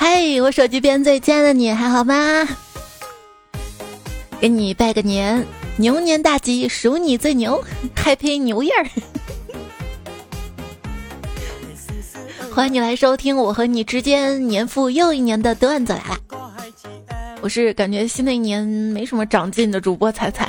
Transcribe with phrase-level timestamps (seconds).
[0.00, 2.46] 嗨，我手机边最亲爱的你还好吗？
[4.40, 5.44] 给你拜个年，
[5.76, 7.64] 牛年大吉，数你最牛
[7.96, 8.88] ，Happy New Year！
[12.54, 16.16] 欢迎你来收听我和你之间年复又一年的段子来了。
[17.40, 20.48] 我是感觉新的一年没什么长进的主播彩彩，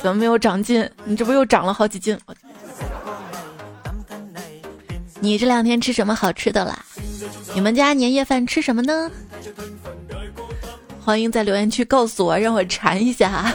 [0.00, 0.88] 怎么没有长进？
[1.04, 2.16] 你这不又长了好几斤？
[5.18, 6.84] 你这两天吃什么好吃的啦？
[7.54, 9.10] 你们家年夜饭吃什么呢？
[11.04, 13.52] 欢迎在留言区告诉我，让我馋一下。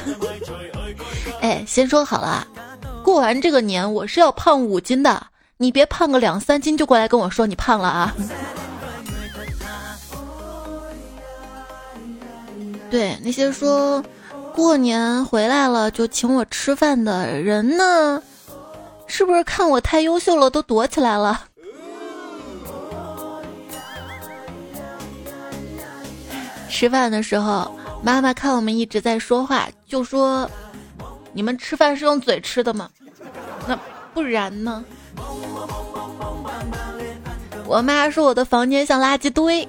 [1.39, 2.47] 哎，先说好了，
[3.03, 8.15] 过完这个年我是要胖五斤的，你别胖个两三斤就过来跟我说你胖了啊。
[12.89, 14.03] 对那些说
[14.53, 18.21] 过年回来了就请我吃饭的人呢，
[19.07, 21.45] 是不是看我太优秀了都躲起来了？
[26.73, 27.71] 吃饭的时候，
[28.01, 30.49] 妈妈看我们一直在说话，就说
[31.31, 32.89] ：“你们吃饭是用嘴吃的吗？
[33.67, 33.77] 那
[34.11, 34.83] 不然呢？”
[37.67, 39.65] 我妈说我的房间像垃圾堆，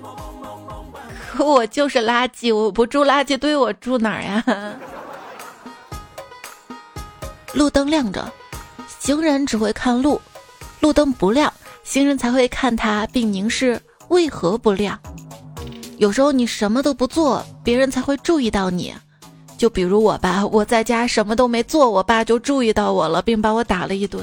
[1.31, 4.43] 可我就是垃圾，我不住垃圾堆，我住哪儿呀？
[7.53, 8.33] 路灯亮着，
[8.99, 10.19] 行人只会看路；
[10.81, 11.53] 路灯不亮，
[11.85, 14.99] 行人才会看它，并凝视为何不亮。
[16.05, 18.95] 有时候你什么都不做，别人才会注意到你。
[19.57, 24.23] 就比如我吧，我在家什么都没做，我爸就注意到我了，并把我打了一顿。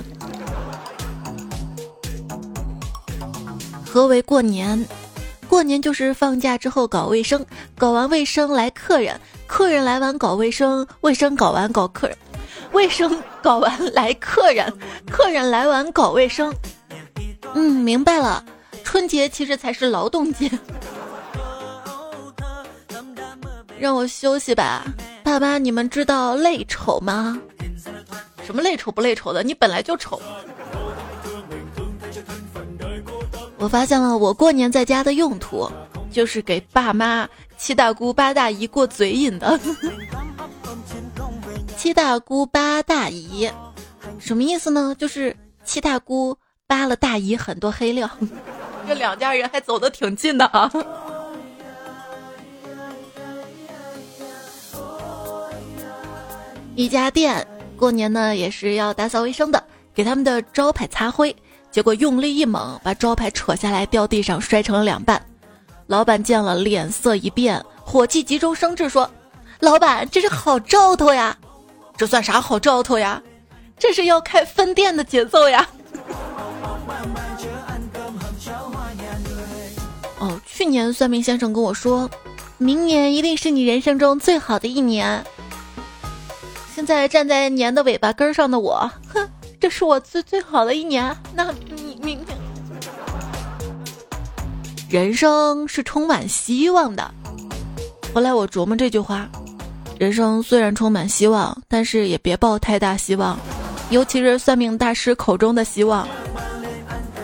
[3.84, 4.86] 何为过年？
[5.50, 7.44] 过年就是放假之后搞卫生，
[7.76, 12.16] 搞完卫生来客人，客人来完搞卫生，卫生搞完搞客人，
[12.74, 14.72] 卫生搞完来客人，
[15.10, 16.54] 客人来完搞卫生。
[17.56, 18.46] 嗯，明白了，
[18.84, 20.48] 春节其实才是劳动节。
[23.82, 24.86] 让我休息吧，
[25.24, 27.42] 爸妈，你们知道累丑吗？
[28.46, 29.42] 什么累丑不累丑的？
[29.42, 30.22] 你本来就丑。
[33.58, 35.68] 我发现了，我过年在家的用途
[36.12, 37.28] 就是给爸妈、
[37.58, 39.60] 七大姑八大姨过嘴瘾的。
[41.76, 43.50] 七大姑八大姨
[44.20, 44.96] 什么意思呢？
[45.00, 46.38] 就是七大姑
[46.68, 48.08] 扒了大姨很多黑料，
[48.88, 50.72] 这两家人还走得挺近的啊。
[56.76, 57.46] 一家店
[57.76, 59.62] 过年呢也是要打扫卫生的，
[59.94, 61.36] 给他们的招牌擦灰，
[61.70, 65.22] 结果用力一猛，把招牌扯下来掉地上，摔成了两半。
[65.88, 69.10] 老板见了脸色一变，火气急中，生智说
[69.60, 71.38] ：“老板，这是好兆头呀！
[71.98, 73.22] 这算啥好兆头呀？
[73.78, 75.68] 这是要开分店的节奏呀！”
[80.20, 82.10] 哦，去年算命先生跟我说，
[82.58, 85.22] 明年一定是你人生中最好的一年。
[86.82, 91.16] 现在站在年的尾巴根上的我，哼，这是我最最好的一年。
[91.36, 92.36] 那你明天，
[94.90, 97.08] 人生是充满希望的。
[98.16, 99.30] 后来我琢磨这句话：
[100.00, 103.38] 人生虽然充满希望，但是也别抱太大希望，
[103.92, 106.08] 尤其是算命大师口中的希望。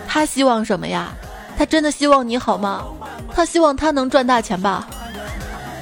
[0.07, 1.15] 他希望什么呀？
[1.57, 2.85] 他真的希望你好吗？
[3.33, 4.87] 他希望他能赚大钱吧？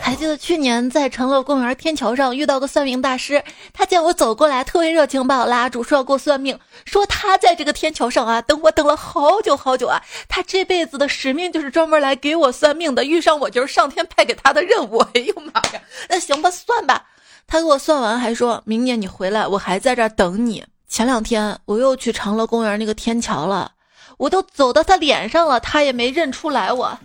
[0.06, 3.44] 还记得去年在长乐公园天桥上遇到个算命大师，
[3.74, 10.00] 他见我走过来，特别热情，把我拉住，说要给我算命，说他在这个天桥上啊等我等了好久好久啊，
[10.30, 15.00] 他这辈子的使命就是专门来给我算命的，遇上我就是上天派给他的任务。
[15.16, 17.08] 哎呦妈呀，那行吧，算吧。
[17.48, 20.64] 他给我算完，还说明年你回来，我还在这儿等你。
[20.88, 23.72] 前两天我又去长乐公园那个天桥了，
[24.18, 27.00] 我都走到他脸上了，他也没认出来我。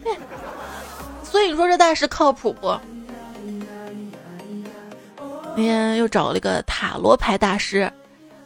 [1.30, 2.76] 所以你说这大师靠谱不？
[5.56, 7.90] 那天又找了一个塔罗牌大师，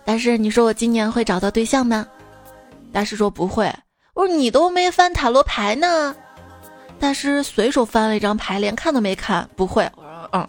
[0.04, 2.06] 大师，你说我今年会找到对象吗？
[2.92, 3.72] 大师说不会。
[4.14, 6.14] 我说你都没翻塔罗牌呢。
[6.98, 9.90] 大师随手翻了一张牌，连看都没看，不会。
[10.32, 10.46] 嗯。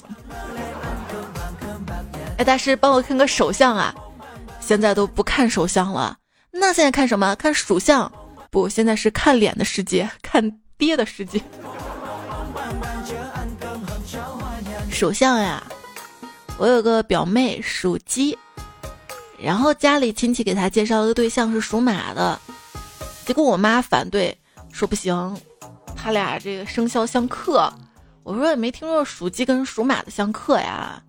[2.37, 3.95] 哎，大师帮我看个手相啊！
[4.59, 6.17] 现在都不看手相了，
[6.51, 7.35] 那现在看什么？
[7.35, 8.11] 看属相？
[8.51, 11.41] 不，现在是看脸的世界，看爹的世界。
[14.95, 15.61] 属相呀，
[16.57, 18.35] 我有个表妹属鸡，
[19.37, 22.39] 然后家里亲戚给她介绍了个对象是属马的，
[23.25, 24.33] 结果我妈反对，
[24.71, 25.37] 说不行，
[25.97, 27.69] 他俩这个生肖相克。
[28.23, 31.03] 我说也没听说属鸡跟属马的相克呀。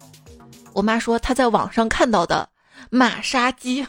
[0.72, 2.48] 我妈说她在网上看到的
[2.90, 3.86] 马杀鸡。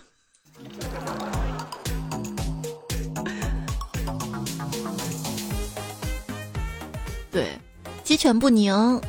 [7.32, 7.60] 对，
[8.04, 9.02] 鸡犬不宁，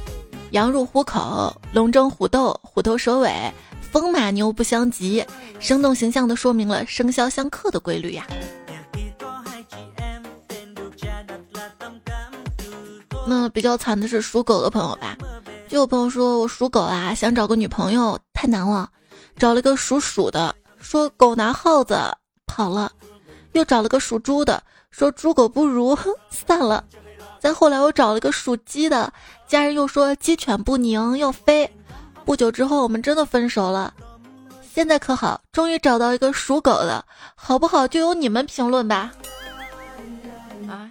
[0.50, 5.24] 羊入虎口，龙争虎斗，虎头蛇尾，风马牛不相及，
[5.60, 8.26] 生动形象的说明了生肖相克的规律呀。
[13.26, 15.16] 那比较惨的是属狗的朋友吧？
[15.68, 18.88] 就有朋友说我属狗啊，想找个女朋友太难了，
[19.36, 21.98] 找了个属鼠的，说狗拿耗子
[22.46, 22.90] 跑了，
[23.52, 24.62] 又找了个属猪的。
[24.90, 25.96] 说猪狗不如，
[26.30, 26.82] 散了。
[27.38, 29.12] 再后来，我找了个属鸡的，
[29.46, 31.70] 家人又说鸡犬不宁要飞。
[32.24, 33.94] 不久之后，我们真的分手了。
[34.74, 37.04] 现在可好，终于找到一个属狗的，
[37.34, 37.88] 好不好？
[37.88, 39.12] 就由你们评论吧。
[40.68, 40.90] 啊，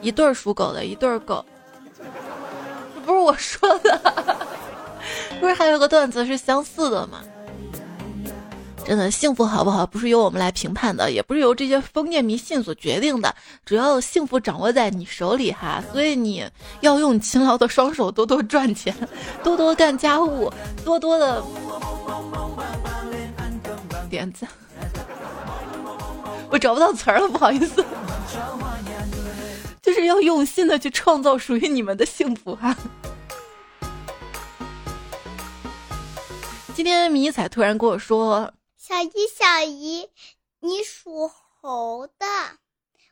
[0.00, 1.44] 一对属狗的，一对狗，
[3.04, 4.46] 不是我说的，
[5.40, 7.20] 不是还有个段子是相似的吗？
[8.88, 13.34] 真的幸福好不好，不是由我们来评判的，也不是由这些封建迷信所决定的。
[13.62, 16.42] 主要幸福掌握在你手里哈，所以你
[16.80, 18.96] 要用勤劳的双手多多赚钱，
[19.44, 20.50] 多多干家务，
[20.86, 21.44] 多多的
[24.08, 24.48] 点赞。
[26.48, 27.84] 我找不到词儿了，不好意思。
[29.82, 32.74] 就是要用心的去创造属于你们的幸福哈。
[36.74, 38.50] 今天迷彩突然跟我说。
[38.88, 40.08] 小姨，小姨，
[40.60, 42.24] 你属猴的，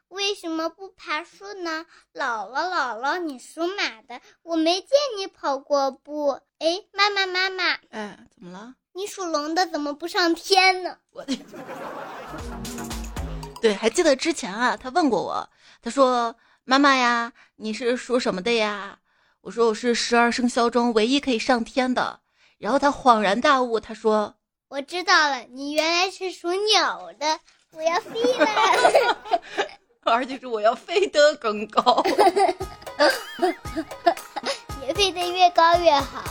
[0.09, 1.85] 为什么不爬树呢？
[2.15, 4.89] 姥姥，姥姥，你属马的，我没见
[5.19, 6.41] 你跑过步。
[6.61, 8.77] 哎，妈妈，妈妈，哎，怎么了？
[8.95, 10.97] 你属龙的，怎么不上天呢？
[11.11, 11.23] 我，
[13.61, 15.47] 对，还记得之前啊，他问过我，
[15.83, 16.35] 他说
[16.65, 18.99] ：“妈妈呀，你是属什么的呀？”
[19.43, 22.21] 我说：“我是十二生肖中唯一可以上天的。”
[22.57, 24.37] 然后他恍然大悟，他说。
[24.69, 27.39] 我知道了，你原来是属鸟的，
[27.73, 29.17] 我要飞了，
[30.03, 32.03] 而且是我要飞得更高，
[34.85, 36.25] 也飞得越高越好。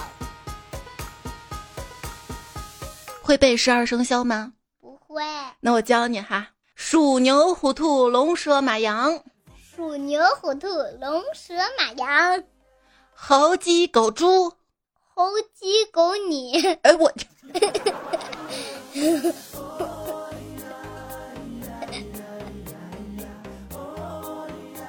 [3.22, 4.52] 会背十二生肖吗？
[4.82, 5.24] 不会。
[5.62, 9.24] 那我教你哈：鼠、牛、虎、兔、龙、蛇、马、羊。
[9.74, 10.68] 鼠、牛、虎、兔、
[11.00, 12.44] 龙、蛇、马、羊。
[13.14, 14.54] 猴、鸡、狗、猪。
[15.17, 16.62] 猴、鸡、狗、你。
[16.81, 17.09] 哎我。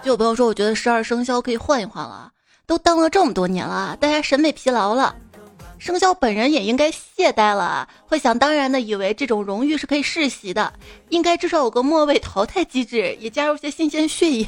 [0.03, 2.33] 就有朋友说，我觉得十二生肖可以换一换了，
[2.67, 5.15] 都当了这么多年了，大家审美疲劳了，
[5.79, 10.73] 生肖本人也应该懈怠了，会想当然的以为这种荣誉是可以世袭的，
[11.11, 14.45] 应该至少有个末位淘汰机制，也加入些新鲜血液。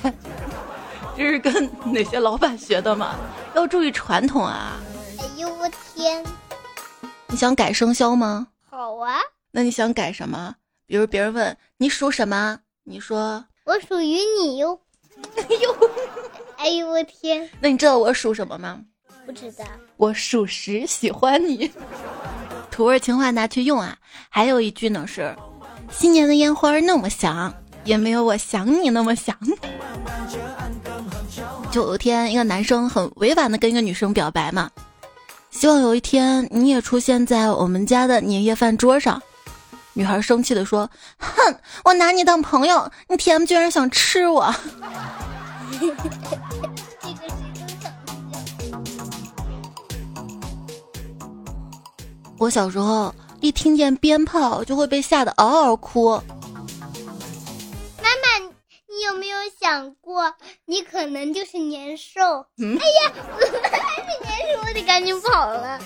[1.16, 3.14] 这是跟哪些老板学的嘛？
[3.54, 4.80] 要注意传统啊！
[5.38, 6.24] 哎呦我天！
[7.28, 8.48] 你想改生肖吗？
[8.68, 9.20] 好啊。
[9.52, 10.56] 那你想改什么？
[10.84, 14.80] 比如别人问你属什么，你说我属于你哟。
[15.38, 15.76] 哎呦，
[16.56, 17.48] 哎呦我天！
[17.60, 18.80] 那你知道我属什么吗？
[19.24, 19.64] 不知道。
[19.96, 21.70] 我属实，喜欢你。
[22.68, 23.96] 土味情话拿去用啊！
[24.28, 25.32] 还有一句呢是：
[25.88, 27.54] 新年的烟花那么响，
[27.84, 29.38] 也没有我想你那么响。
[31.70, 34.68] 就有一天，一个男生很委婉的跟一个女生表白嘛。
[35.58, 39.20] 希望有一天你也出现在我们家的年夜饭桌上。
[39.92, 40.88] 女孩生气的说
[41.18, 41.52] ：“哼，
[41.82, 44.48] 我拿你当朋友，你 T.M 居然想吃我。
[52.38, 56.22] ”我小时候一听见鞭炮就会被吓得嗷嗷哭。
[58.98, 62.20] 你有没有想过，你可能就是年兽？
[62.58, 62.66] 哎
[63.04, 63.12] 呀，
[63.70, 65.78] 还是年兽，我得赶紧跑了。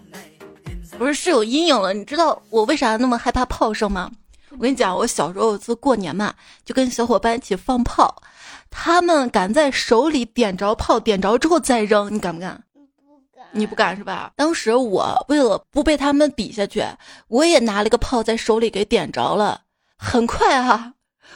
[0.98, 1.94] 不是，是有阴影了。
[1.94, 4.10] 你知道我为啥那么害怕炮声吗？
[4.50, 6.34] 我跟你讲，我小时候有次过年嘛，
[6.66, 8.22] 就跟小伙伴一起放炮，
[8.68, 12.62] 他们敢在手里点着炮，点着之后再扔，你敢不敢？
[12.74, 13.46] 不敢。
[13.52, 14.32] 你不敢是吧？
[14.36, 16.84] 当时我为了不被他们比下去，
[17.28, 19.62] 我也拿了个炮在手里给点着了，
[19.96, 20.92] 很快哈。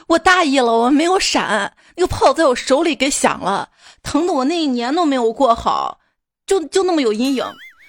[0.09, 3.71] 我大意了，我没有闪，那个炮在我手里给响了，
[4.03, 6.01] 疼的我那一年都没有过好，
[6.47, 7.45] 就就那么有阴影。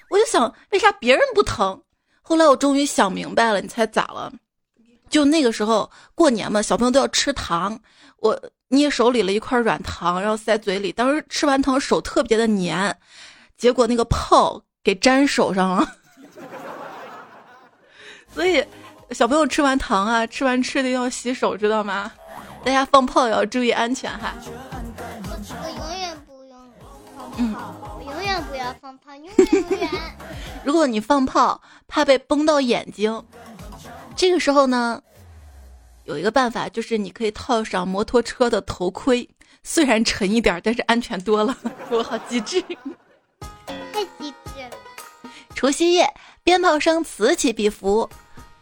[0.10, 1.82] 我就想，为啥别人不疼？
[2.22, 4.32] 后来我终于想明白了，你猜咋了？
[5.10, 7.80] 就那个时候过年嘛，小朋友都要吃糖，
[8.18, 8.40] 我
[8.70, 12.96] 捏手里了一块软糖，然后塞嘴里，当时吃完糖手特别的黏，
[13.58, 15.96] 结果那个炮给粘手上了，
[18.34, 18.64] 所以。
[19.14, 22.12] 小朋友吃完糖啊，吃完吃的要洗手，知道吗？
[22.64, 24.34] 大家放炮也要注意安全哈。
[24.42, 26.58] 我永远不用
[27.38, 29.36] 放炮，我永远不要放炮，永远
[29.70, 29.90] 永远。
[30.64, 33.24] 如果你放炮，怕被崩到眼睛，
[34.16, 35.02] 这个时候呢，
[36.06, 39.30] 有一个办法，就是你可以套上摩托车的头盔，
[39.62, 41.56] 虽然沉一点，但是安全多了。
[41.92, 42.62] 我好机智，
[43.92, 44.78] 太机智了。
[45.54, 46.12] 除夕夜，
[46.44, 48.10] 鞭炮声此起彼伏，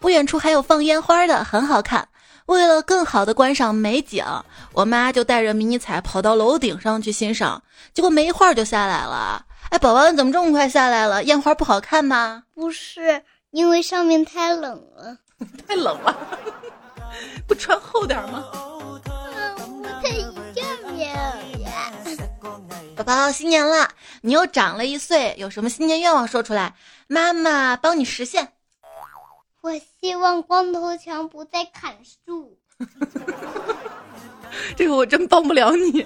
[0.01, 2.09] 不远处还有放烟花的，很好看。
[2.47, 4.25] 为了更好的观赏美景，
[4.73, 7.61] 我妈就带着迷你彩跑到楼顶上去欣赏，
[7.93, 9.45] 结果没一会儿就下来了。
[9.69, 11.23] 哎，宝宝，你怎么这么快下来了？
[11.25, 12.43] 烟花不好看吗？
[12.55, 15.17] 不是，因为上面太冷了。
[15.67, 16.27] 太冷了，
[17.47, 18.43] 不穿厚点吗？
[18.51, 18.99] 我
[20.03, 20.11] 太
[20.55, 21.15] 下面。
[22.95, 23.87] 宝宝，新年了，
[24.21, 26.73] 你又长了一岁，有什么新年愿望说出来，
[27.07, 28.53] 妈妈帮你实现。
[29.61, 32.57] 我希望光头强不再砍树。
[34.75, 36.05] 这个我真帮不了你。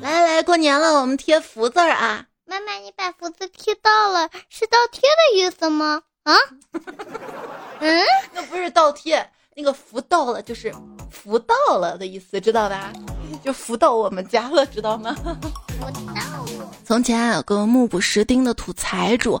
[0.00, 2.26] 来来来，过年了，我们贴福字儿啊！
[2.46, 6.02] 妈妈，你把福字贴到了，是倒贴的意思吗？
[6.22, 6.34] 啊？
[7.80, 10.72] 嗯，那不是倒贴，那个福到了就是
[11.10, 12.92] 福到了的意思，知道吧？
[13.44, 15.14] 就福到我们家了，知道吗？
[15.14, 16.72] 福到了。
[16.84, 19.40] 从前有个目不识丁的土财主，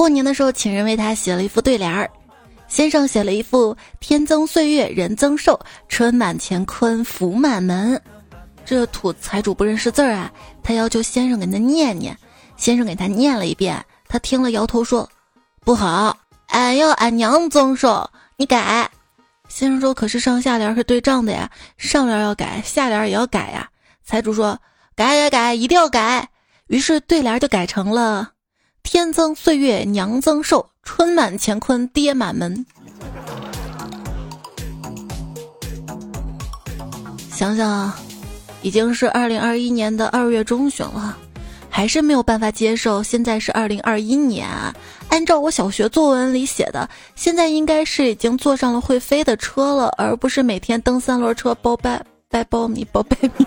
[0.00, 2.10] 过年的时候，请人为他写了一副对联儿。
[2.68, 8.00] 先生写了一副“天增岁月人增寿，春满乾坤福满门”。
[8.64, 12.16] 这土财主不认识字儿啊，他要求先生给他念念。
[12.56, 15.06] 先生给他念了一遍，他听了摇头说
[15.66, 16.16] ：“不好，
[16.46, 18.90] 俺要俺娘增寿，你改。”
[19.50, 23.68] 先生说：“可是上下联是对仗的呀，上联要改，下联也要改呀。”
[24.02, 24.58] 财主说
[24.96, 26.26] ：“改改改，一定要改。”
[26.68, 28.30] 于是对联就改成了。
[28.82, 32.64] 天增岁月娘增寿，春满乾坤爹满门。
[37.30, 37.98] 想想啊，
[38.62, 41.16] 已经是二零二一年的二月中旬了，
[41.68, 43.02] 还是没有办法接受。
[43.02, 44.48] 现在是二零二一年，
[45.08, 53.46] 按照我小学作文里写的，现在应该是已经坐上了会飞的车了，而不是每天蹬三轮车包掰掰苞米包苞米。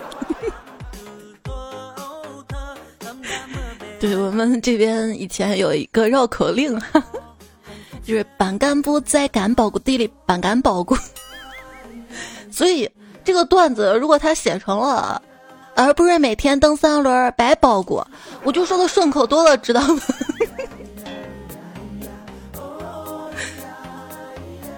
[4.04, 6.78] 对我们这边以前有一个绕口令，
[8.04, 10.94] 就是“板干部栽干包谷地里板干包谷”，
[12.52, 12.92] 所以
[13.24, 15.22] 这个段子如果他写成了，
[15.74, 18.04] 而不是每天蹬三轮白包谷，
[18.44, 20.02] 我就说的顺口多了，知道吗？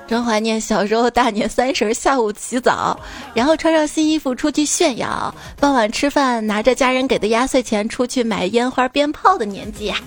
[0.07, 2.99] 真怀念小时候大年三十下午洗澡，
[3.33, 9.97] 然后穿上新衣服出去炫耀，傍晚吃饭拿着家人给的压岁钱出去买烟花鞭炮的年纪呀。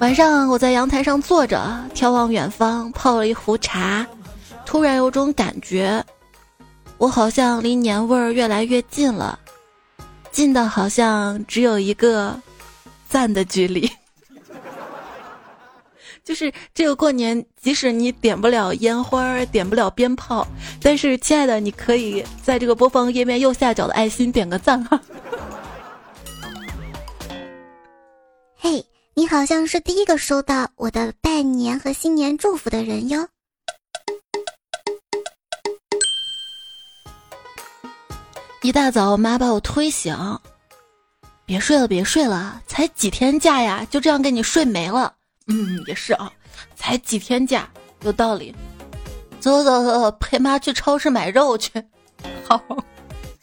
[0.00, 4.06] 晚上我在阳台上坐着，眺望远方，泡了一壶茶，
[4.66, 6.04] 突然有种感觉，
[6.98, 9.38] 我好像离年味儿越来越近了，
[10.30, 12.38] 近的好像只有一个
[13.08, 13.90] 赞的距离。
[16.24, 20.46] 就是这个过年，即使你点不了烟花，点不了鞭炮，
[20.80, 24.98] 但是亲爱的，你可以在这个播放页面右下角的爱心点个赞哈。
[28.56, 33.28] 嘿，你好像是第一个收到我的拜年和新年祝福的人哟。
[38.62, 40.16] 一大早，我妈把我推醒，
[41.44, 45.14] 别睡了，别睡了，才几天假呀，就这样给你睡没了。
[45.46, 46.30] 嗯，也是啊，
[46.74, 47.68] 才几天假，
[48.02, 48.54] 有道理。
[49.40, 51.70] 走走走，陪妈去超市买肉去。
[52.48, 52.60] 好。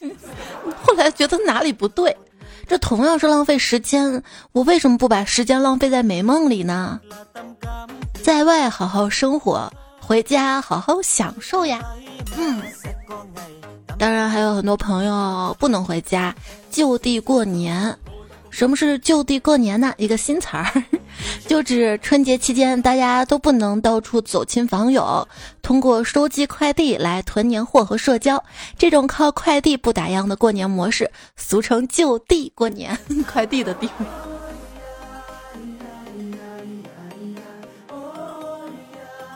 [0.84, 2.16] 后来觉得哪里不对，
[2.68, 7.00] 这同样是浪费时间，我为什么不把时间浪费在美梦里呢？
[8.24, 11.82] 在外好好生活，回家好好享受呀。
[12.36, 12.62] 嗯。
[14.00, 16.34] 当然还有很多朋友不能回家，
[16.72, 17.96] 就地过年。
[18.50, 19.94] 什么是就地过年呢？
[19.98, 20.84] 一个新词儿，
[21.48, 25.28] 就指春节期间大家都不能到处走亲访友，
[25.62, 28.44] 通过收寄快递来囤年货和社交。
[28.78, 32.98] 这种靠快递不打烊的过年模式，俗称就地过年。
[33.32, 33.90] 快递的地。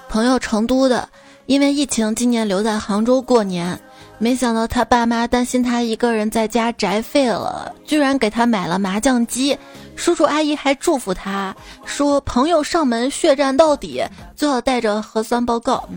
[0.08, 1.10] 朋友成都的，
[1.46, 3.78] 因为疫情，今年留在杭州过年。
[4.18, 9.58] 没想到他爸妈担心他一个人在家宅废了，居然给他买了麻将机。
[9.96, 11.56] 叔叔阿姨还祝福他
[11.86, 14.04] 说：“朋友上门血战到底，
[14.36, 15.88] 最好带着核酸报告。”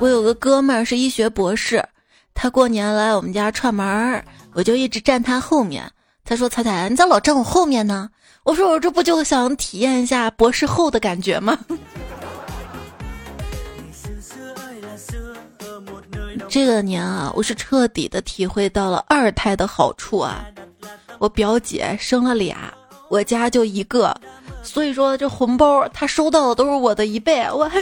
[0.00, 1.84] 我有个哥们儿是医学博士，
[2.34, 5.90] 他过年来我们家串门儿，我就一直站他后面。
[6.24, 8.08] 他说：“彩彩，你咋老站我后面呢？”
[8.44, 11.58] 我说：“我这不就想体验一下博士后的感觉吗？”
[16.48, 20.46] 这个年啊，我是彻底的体会到了二胎的好处啊！
[21.18, 22.72] 我表姐生了俩，
[23.10, 24.18] 我家就一个，
[24.62, 27.70] 所以说这红包她收到的都是我的一倍，我。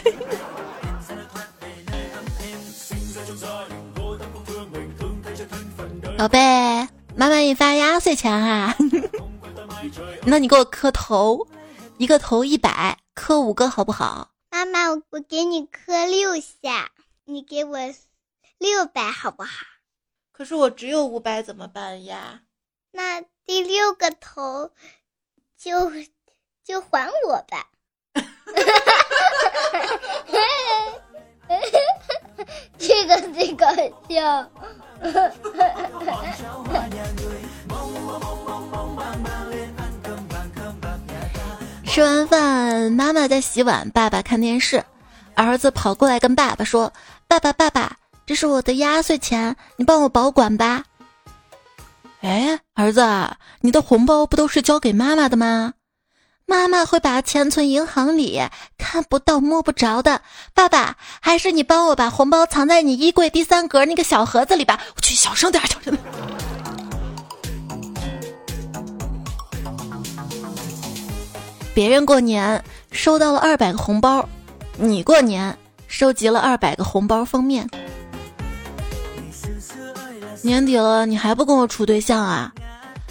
[6.18, 6.38] 宝贝，
[7.14, 8.74] 妈妈给你发压岁钱哈，
[10.24, 11.46] 那你给我磕头，
[11.98, 14.30] 一个头一百，磕五个好不好？
[14.50, 16.88] 妈妈，我我给你磕六下，
[17.26, 17.78] 你给我
[18.58, 19.66] 六百好不好？
[20.32, 22.40] 可是我只有五百怎么办呀？
[22.92, 24.70] 那第六个头
[25.56, 25.92] 就
[26.64, 27.68] 就还我吧。
[32.78, 33.66] 这个最搞
[34.08, 34.50] 笑。
[41.86, 44.84] 吃完饭，妈妈在洗碗，爸爸看电视。
[45.34, 46.92] 儿子跑过来跟爸爸说
[47.28, 50.82] ：“爸爸，爸爸，这是我的压岁钱，你帮我保管吧。”
[52.22, 53.06] 哎，儿子，
[53.60, 55.74] 你的红包不都是交给妈妈的吗？
[56.44, 58.40] 妈妈会把钱存银行里，
[58.78, 60.22] 看不到摸不着的。
[60.54, 64.80] 爸爸，还是你帮我把红包藏在你衣柜第三格那个小盒子里吧。
[64.96, 66.04] 我去，小声点，小声点。
[71.74, 74.28] 别人过年收到了二百个红包，
[74.78, 75.56] 你过年
[75.86, 77.68] 收集了二百个红包封面。
[80.46, 82.52] 年底了，你还不跟我处对象啊？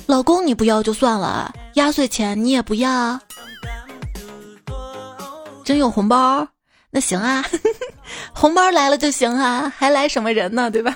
[0.08, 3.20] 老公你不要就算了，压岁钱你也不要？
[5.64, 6.48] 真有红包？
[6.92, 7.44] 那行啊，
[8.34, 10.72] 红包来了就行啊，还来什么人呢？
[10.72, 10.96] 对吧？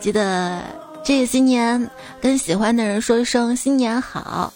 [0.00, 0.62] 记得
[1.02, 4.52] 这个新年跟喜欢的人说一声新年好，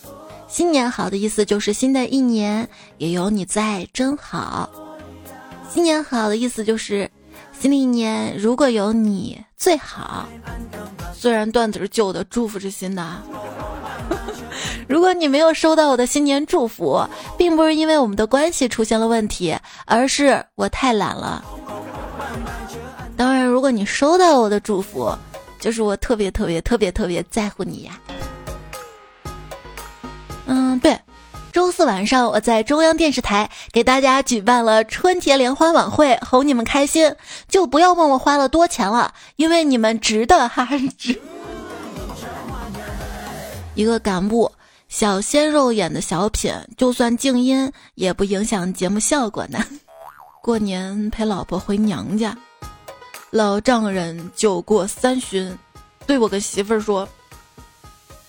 [0.46, 4.70] 新年好的意思就是新的一年也有你在，真好。
[5.68, 7.10] 新年好的意思就是。
[7.58, 10.28] 新的一年如果有你最好，
[11.12, 13.04] 虽然段子是旧的，祝福是新的。
[14.88, 17.04] 如果你没有收到我的新年祝福，
[17.36, 21.44] 并不是因为我们的关系出现了问题，而是我太懒了。
[23.16, 25.12] 当然，如果你收到我的祝福，
[25.58, 28.00] 就是我特别特别特别特别在乎你呀。
[30.46, 30.96] 嗯，对。
[31.58, 37.12] 周四晚上，我在中央电视台给大家举办了春节联欢晚会，哄你们开心。
[37.48, 40.64] 就不要问我花了多钱了，因为你们值得，哈
[40.96, 41.20] 值。
[43.74, 44.48] 一个感悟
[44.88, 49.58] 小鲜肉演的小品，就算静音也不影响节目效果呢。
[50.40, 52.38] 过年陪老婆回娘家，
[53.30, 55.58] 老丈人酒过三巡，
[56.06, 57.08] 对我跟媳妇儿说：“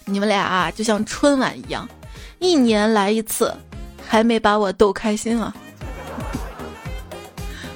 [0.05, 1.87] 你们俩啊，就像春晚一样。”
[2.39, 3.53] 一年来一次，
[4.07, 5.53] 还没把我逗开心啊！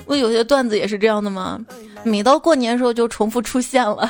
[0.05, 1.59] 我有些段子也是这样的吗？
[2.03, 4.09] 每到过年的时候就重复出现了，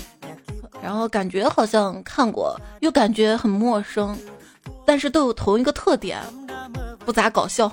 [0.82, 4.16] 然后感觉好像看过，又感觉很陌生，
[4.84, 6.20] 但是都有同一个特点，
[7.04, 7.72] 不咋搞笑。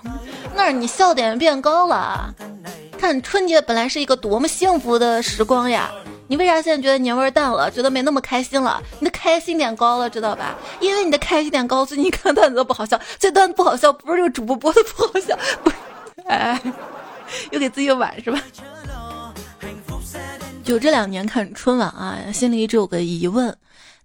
[0.56, 2.34] 那你笑点变高了，
[2.98, 5.92] 看春节本来是一个多么幸福的时光呀！
[6.28, 7.70] 你为啥现在觉得年味淡了？
[7.70, 8.82] 觉得没那么开心了？
[9.00, 10.56] 你的开心点高了，知道吧？
[10.80, 13.00] 因为你的开心点高，所以你看段子都不好笑。
[13.20, 15.76] 这段子不好笑，不是这个主播播的不好笑，不是？
[16.28, 16.60] 哎，
[17.52, 18.40] 又给自己挽是吧？
[20.64, 23.56] 就这两年看春晚啊，心里一直有个疑问：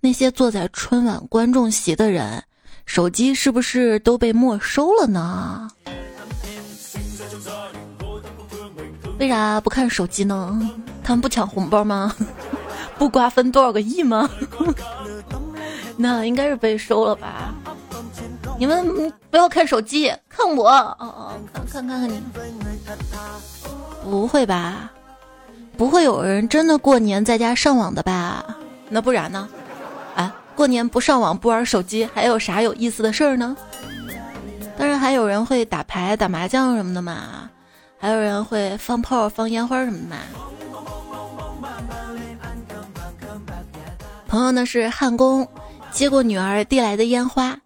[0.01, 2.43] 那些坐在春晚观众席的人，
[2.85, 5.71] 手机是不是都被没收了呢？
[9.21, 10.61] 为啥不看手机呢？
[11.09, 12.15] 他们不抢红包吗？
[12.99, 14.29] 不瓜分多少个亿吗？
[15.97, 17.55] 那应该是被收了吧？
[18.59, 22.23] 你们不要看手机，看我哦哦，看看看看你。
[24.05, 24.91] 不会吧？
[25.79, 28.45] 不会有人真的过年在家上网的吧？
[28.91, 29.49] 那不然呢？
[30.15, 33.57] 啊，过年不上网不玩手机，还有啥有意思的事儿呢？
[34.77, 37.49] 当然还有人会打牌、打麻将什么的嘛。
[37.99, 40.17] 还有人会放炮、放烟花什么的嘛？
[44.29, 45.49] 朋友呢是焊工，
[45.91, 47.59] 接过女儿递来的烟花。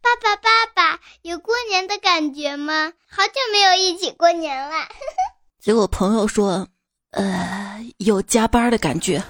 [0.00, 2.90] 爸爸，爸爸，有过年的感觉吗？
[3.06, 4.88] 好久没有一起过年了。
[5.60, 6.66] 结果朋友说，
[7.10, 9.22] 呃，有加班的感觉。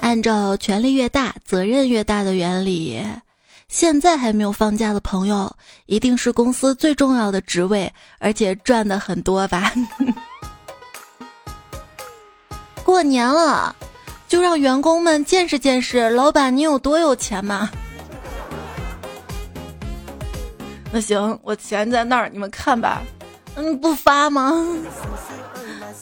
[0.00, 3.00] 按照权力越大，责任越大的原理。
[3.68, 5.54] 现在还没有放假的朋友，
[5.86, 9.72] 一定是公司最重要的职位，而且赚的很多吧？
[12.84, 13.76] 过年了，
[14.32, 17.70] 就让员工们见识见识老板你有多有钱嘛！
[20.90, 23.02] 那行，我钱在那儿，你们看吧。
[23.56, 24.66] 嗯，不发吗？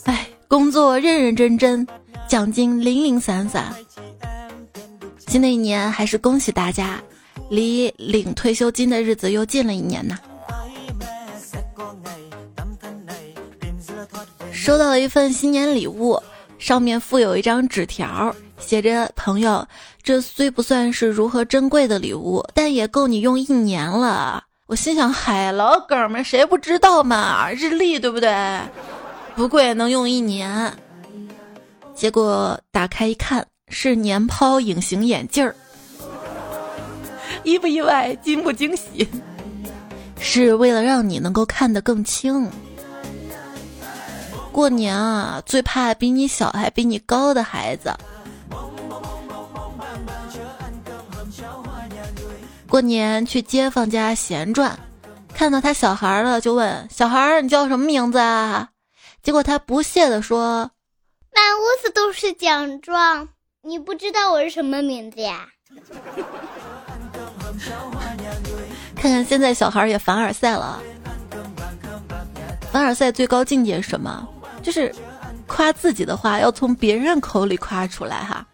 [0.05, 1.85] 哎，工作认认真真，
[2.29, 3.75] 奖金零零散散。
[5.27, 7.03] 新的一年还是恭喜大家，
[7.49, 10.16] 离领退休金的日子又近了一年呢。
[14.53, 16.23] 收到了一份新年礼物，
[16.61, 19.66] 上面附有一张纸条，写着：“朋友，
[20.03, 27.51] 这虽不算是如何珍贵的礼物，但也够你用一年了。”我心想：“嗨，老哥们，谁不知道嘛？
[27.51, 28.61] 日历对不对？
[29.35, 30.70] 不贵，能用一年。”
[31.96, 35.57] 结果打开一看，是年抛隐形眼镜儿，
[37.42, 38.14] 意不意外？
[38.16, 39.09] 惊不惊喜？
[40.20, 42.49] 是为了让你能够看得更清。
[44.52, 47.94] 过年啊，最怕比你小还比你高的孩子。
[52.68, 54.78] 过年去街坊家闲转，
[55.34, 58.68] 看到他小孩了，就问小孩：“你叫什么名字啊？”
[59.22, 60.70] 结果他不屑地说
[61.34, 63.28] ：“满屋子都是奖状，
[63.62, 65.48] 你不知道我是什么名字呀？”
[68.94, 70.80] 看看现在小孩也凡尔赛了。
[72.70, 74.28] 凡尔赛最高境界是什么？
[74.62, 74.94] 就是
[75.46, 78.46] 夸自己的话要从别人口里夸出来哈。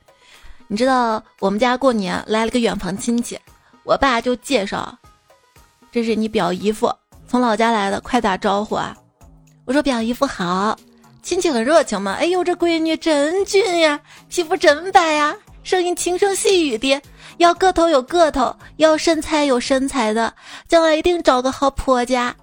[0.68, 3.38] 你知道我们家过年来了个远房亲戚，
[3.84, 4.96] 我爸就介绍，
[5.92, 6.92] 这是你表姨夫
[7.28, 8.96] 从老家来的，快打招呼啊！
[9.64, 10.76] 我说表姨夫好，
[11.22, 12.14] 亲戚很热情嘛。
[12.14, 17.00] 哎呦，这闺女真俊呀，皮肤真白呀，声音轻声细语的，
[17.38, 20.32] 要个头有个头，要身材有身材的，
[20.68, 22.34] 将来一定找个好婆家。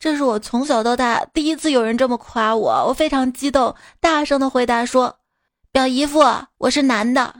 [0.00, 5.12] 这是我从小到大第一次有人这么夸我，我非常激动，大声的回答说
[5.72, 6.20] ：“表姨夫，
[6.58, 7.34] 我是男的。”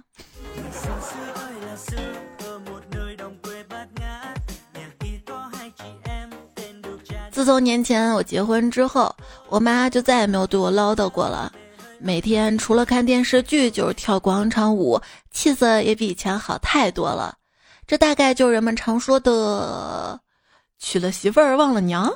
[7.30, 9.14] 自从年前我结婚之后，
[9.48, 11.52] 我妈就再也没有对我唠叨过了。
[12.00, 17.36] 每天除了看电视剧就是跳广场舞，气色也比以前好太多了。
[17.86, 20.18] 这大概就是人们常说的
[20.80, 22.12] “娶了媳妇儿忘了娘”。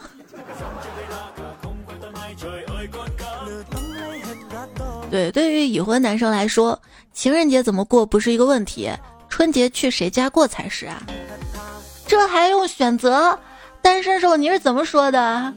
[5.11, 6.81] 对，对于已婚男生来说，
[7.13, 8.91] 情人节怎么过不是一个问题，
[9.29, 11.03] 春节去谁家过才是啊！
[12.07, 13.39] 这还用选择？
[13.83, 15.53] 单身时候你是怎么说的？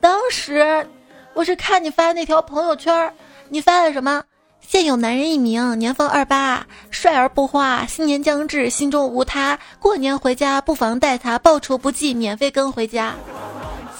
[0.00, 0.86] 当时
[1.32, 3.12] 我是看你发那条朋友圈，
[3.48, 4.22] 你发的什么？
[4.60, 13.14] 现有男人一名，年方二八，帅而不花，新年将至，心中无他，过年回家不妨带他，报酬不计，免费跟回家。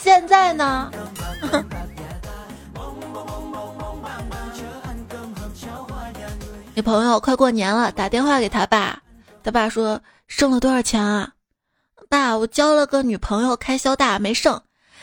[0.04, 0.90] 现在呢？
[6.74, 9.00] 你朋友快过年了，打电话给他爸，
[9.42, 11.32] 他爸说剩了多少钱啊？
[12.10, 14.60] 爸，我交了个女朋友，开销大，没剩。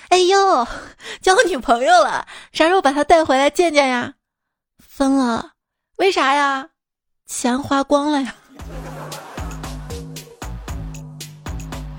[0.09, 0.67] 哎呦，
[1.19, 4.13] 交女朋友了，啥时候把她带回来见见呀？
[4.77, 5.53] 分了，
[5.95, 6.69] 为啥呀？
[7.25, 8.35] 钱花光了呀。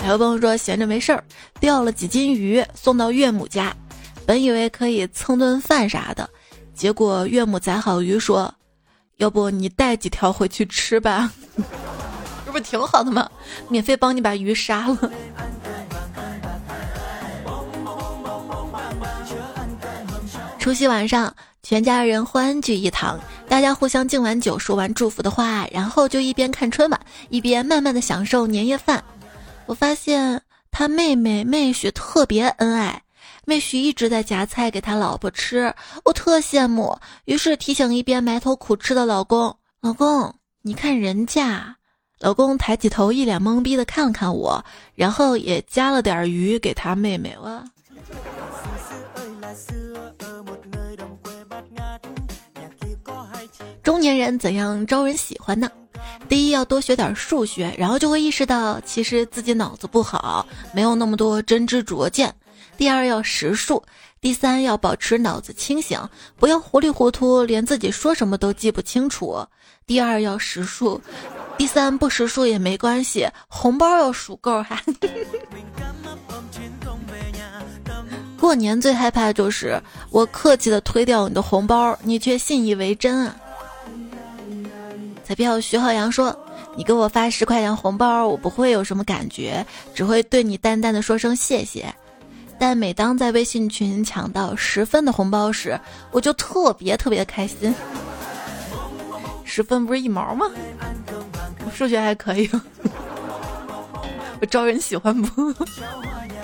[0.02, 1.22] 还有朋友说闲着没事儿，
[1.60, 3.74] 钓了几斤鱼送到岳母家，
[4.26, 6.28] 本以为可以蹭顿饭啥的，
[6.74, 8.52] 结果岳母宰好鱼说。
[9.18, 11.30] 要不你带几条回去吃吧，
[12.44, 13.30] 这不挺好的吗？
[13.68, 15.10] 免费帮你把鱼杀了。
[20.58, 29.04] 除夕晚上，全家人欢聚一堂，大家互相敬完酒，说完祝福的话，然后就一边看春晚，一边慢慢的享受年夜饭。
[29.66, 33.02] 我发现他妹妹妹婿特别恩爱。
[33.44, 36.96] 妹婿一直在夹菜给他老婆吃，我特羡慕。
[37.24, 41.76] 于是提醒一边埋头苦吃的老公：“老公，你看人家。”
[42.20, 47.36] 老公抬起头，一脸懵逼的看了看我，然后也夹了点鱼给他妹妹。
[47.38, 47.64] 哇！
[53.82, 55.68] 中年人怎样招人喜欢呢？
[56.28, 62.34] 第一要多学点数学，然后就会意识到其实自己脑子不好，没有那么多真知灼见。
[62.76, 63.82] 第二要识数，
[64.20, 66.00] 第三要保持脑子清醒，
[66.38, 69.44] 不要糊里糊涂，连自己说什么都记不清楚。
[69.86, 71.00] 第二要识数，
[71.58, 74.80] 第三不识数也没关系，红包要数够哈。
[78.40, 83.36] 过年最害怕就是我客气的推掉你的红包，你却信以为真啊。
[85.24, 86.36] 彩票徐浩洋说
[86.76, 91.94] ：“你给我发十块钱红包，我不会有什么感觉，只会对你淡淡的说声谢谢。”
[92.58, 95.80] 但每当在微信群抢到十分的红包时，
[96.10, 97.74] 我就特别特别的开心。
[99.44, 100.46] 十分不是一毛吗？
[101.64, 102.48] 我数学还可以，
[104.40, 105.54] 我招人喜欢不？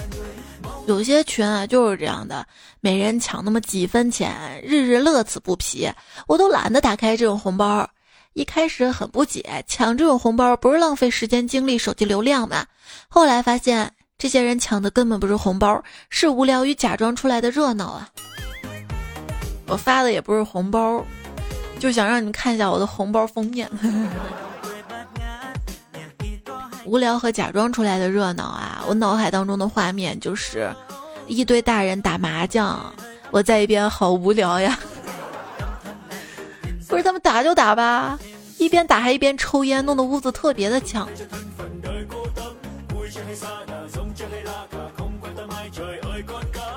[0.86, 2.46] 有些群啊就是这样的，
[2.80, 5.88] 每人抢那么几分钱，日日乐此不疲，
[6.26, 7.88] 我都懒得打开这种红包。
[8.34, 12.66] 一开始很不解，抢这种红包不是浪费时间、精力、手机流量吗？
[13.08, 18.08] 后来发现，这些人抢的根本不是红包，是无聊与假装出来的热闹啊！
[19.66, 21.04] 我发的也不是红包，
[21.80, 23.68] 就想让你们看一下我的红包封面。
[26.84, 28.84] 无聊和假装出来的热闹啊！
[28.86, 30.72] 我脑海当中的画面就是
[31.26, 32.94] 一堆大人打麻将，
[33.30, 34.78] 我在一边好无聊呀。
[36.88, 38.18] 不是他们打就打吧，
[38.58, 41.06] 一边打还一边抽烟，弄得屋子特别的呛。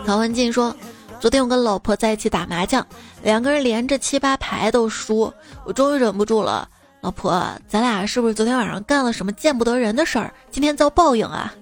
[0.05, 0.75] 曹文静说
[1.19, 2.85] ：“昨天我跟老婆在一起打麻将，
[3.23, 5.33] 两个人连着七八排都输，
[5.65, 6.67] 我终于忍不住了。”
[7.01, 10.33] 老婆，咱俩是不是昨天晚上干了什么见不得人的事儿？
[10.51, 11.53] 今天遭报应啊！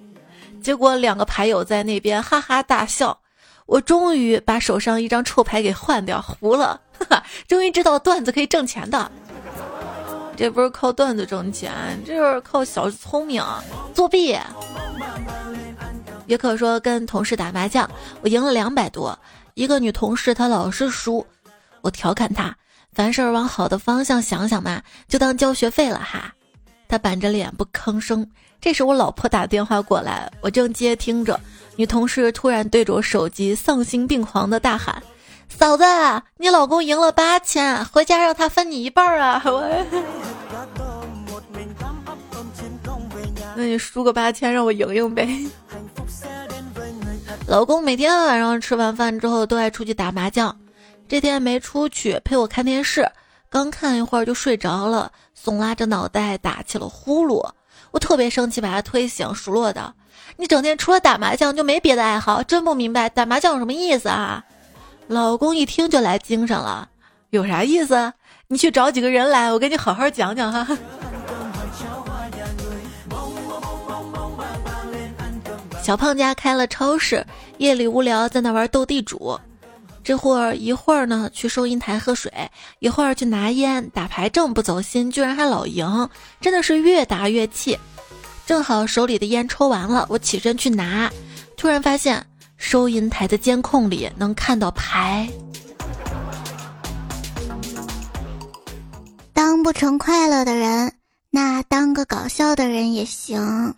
[0.61, 3.17] 结果两个牌友在那边哈哈大笑。
[3.65, 6.81] 我终于把手上一张臭牌给换掉，糊了，
[7.47, 9.11] 终于知道段子可以挣钱的。
[10.35, 11.71] 这不是靠段子挣钱，
[12.05, 13.43] 这是靠小聪明
[13.93, 14.37] 作弊。
[16.27, 17.89] 约克说跟同事打麻将，
[18.21, 19.17] 我赢了两百多。
[19.55, 21.25] 一个女同事她老是输，
[21.81, 22.55] 我调侃她。
[22.93, 26.33] 凡事往好的方向想想嘛，就当交学费了哈。
[26.87, 28.27] 他板着脸不吭声。
[28.61, 31.39] 这时我老婆打电话过来，我正接听着，
[31.75, 35.01] 女同事突然对着我手机丧心病狂的大喊
[35.49, 35.83] ：“嫂子，
[36.37, 39.61] 你老公赢了八千，回家让他分你一半啊！”我，
[43.55, 45.27] 那你输个八千让我赢赢呗。
[47.45, 50.57] 老公每天晚上吃完饭之后都爱出去打麻将。
[51.07, 53.11] 这天没出去陪我看电视，
[53.49, 57.49] 刚看一会儿就睡着了，耸拉着脑袋打起了呼噜。
[57.91, 59.93] 我特别生气，把他推醒，数落道
[60.37, 64.45] ：“你整天除了打麻将就没别的爱好，真不明白打麻将有什么意思啊？”
[65.09, 66.87] 老公一听就来精神了，
[67.31, 68.13] 有啥意思？
[68.47, 70.77] 你去找几个人来，我给你好好讲讲哈。
[75.81, 77.25] 小胖家开了超市，
[77.57, 79.35] 夜里无聊在那玩斗地主。
[80.03, 82.31] 这会儿一会儿呢去收银台喝水，
[82.77, 86.07] 一会儿去拿烟打牌，正不走心，居然还老赢，
[86.39, 87.75] 真的是越打越气。
[88.45, 91.11] 正好手里的烟抽完了，我起身去拿，
[91.57, 92.23] 突然发现
[92.59, 95.27] 收银台的监控里能看到牌。
[99.33, 100.91] 当不成快乐的人，
[101.31, 103.73] 那当个搞笑的人也行。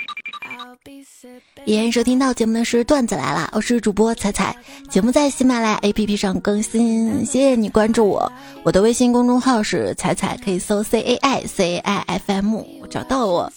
[1.65, 4.55] 依然收听到节目的是段子来了，我是主播彩彩，
[4.89, 8.31] 节目在喜马拉雅 APP 上更新，谢谢你关注我，
[8.63, 13.53] 我的微信公众号是彩彩，可以搜 C A I C A I F M 找到我，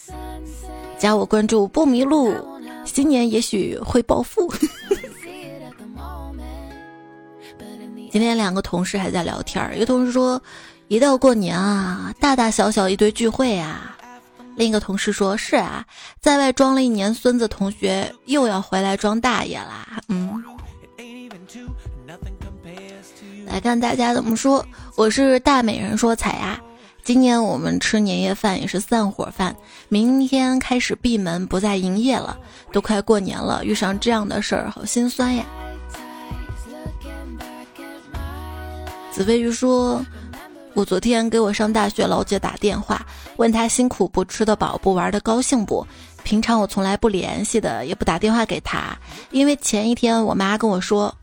[0.99, 2.35] 加我关注不迷路，
[2.85, 4.53] 新年也许会暴富。
[8.15, 10.41] 今天两个同事还在聊天，一个同事说，
[10.87, 13.97] 一到过年啊，大大小小一堆聚会啊。
[14.55, 15.85] 另一个同事说：“是啊，
[16.21, 20.45] 在外装了一年孙子，同学又要回来装大爷啦。”嗯，
[23.47, 24.65] 来看大家怎么说。
[24.95, 26.61] 我是大美人说彩呀，
[27.03, 29.57] 今年我们吃年夜饭也是散伙饭，
[29.89, 32.39] 明天开始闭门不再营业了。
[32.73, 35.45] 都快过年了，遇上这样的事儿，好心酸呀。
[39.15, 40.05] 紫薇鱼说。
[40.73, 45.87] 我昨天给我上大学老姐打电话，问她辛苦不、吃得饱不、玩得高兴不？
[46.25, 48.99] 平常我从来不联系的，也不打电话给她，
[49.31, 51.15] 因为前一天我妈跟我说，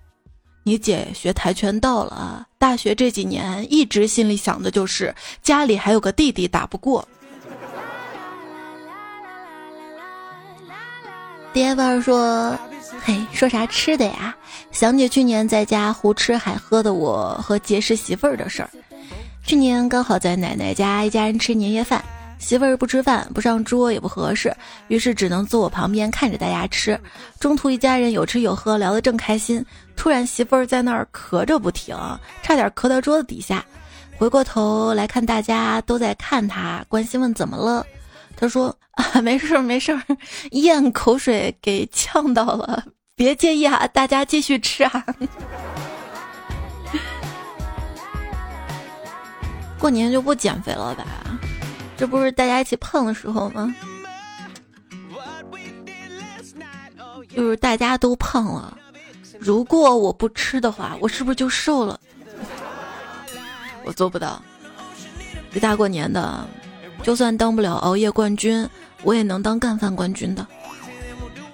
[0.63, 7.05] 你姐学跆拳道了，大学这几年一直心里想的就是家里还有个弟弟打不过。
[11.51, 12.57] 爹爸说，
[12.99, 14.35] 嘿，说啥吃的呀？
[14.71, 18.69] 想起去年在家胡吃海喝的我和结识媳妇儿的事儿。
[19.43, 22.03] 去年刚好在奶奶家，一家人吃年夜饭，
[22.37, 24.53] 媳妇儿不吃饭，不上桌也不合适，
[24.87, 26.99] 于是只能坐我旁边看着大家吃。
[27.39, 31.95] 中途一家人有吃有喝，聊得正开心，突然媳妇儿在那儿咳着不停，
[32.43, 33.65] 差点咳到桌子底下。
[34.17, 37.83] 回过头来看，大家都在看他，关心问怎么了。
[38.41, 40.01] 他说啊，没事儿没事儿，
[40.49, 42.83] 咽口水给呛到了，
[43.15, 45.05] 别介意啊，大家继续吃啊。
[49.77, 51.05] 过年就不减肥了吧？
[51.95, 53.75] 这不是大家一起胖的时候吗？
[57.29, 58.75] 就是大家都胖了，
[59.39, 61.99] 如果我不吃的话，我是不是就瘦了？
[63.85, 64.41] 我做不到。
[65.53, 66.43] 这大过年的，
[67.03, 68.67] 就算当不了熬夜冠军，
[69.03, 70.45] 我也能当干饭冠军的。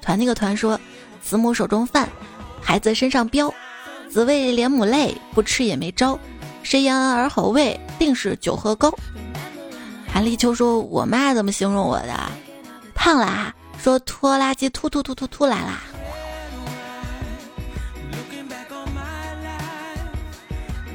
[0.02, 0.80] 团那个团说
[1.22, 2.08] ：“子母手中饭，
[2.62, 3.54] 孩子身上膘，
[4.10, 6.18] 子为连母累，不吃也没招。”
[6.64, 8.94] 谁言儿好喂，定是酒喝高。
[10.12, 12.14] 韩立秋说：“我妈怎么形容我的？
[12.94, 15.82] 胖啦。”说拖拉机突突突突突来啦。